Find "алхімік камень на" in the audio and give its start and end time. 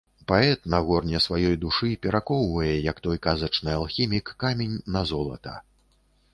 3.83-5.01